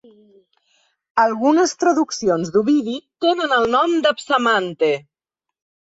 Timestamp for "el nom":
3.61-3.97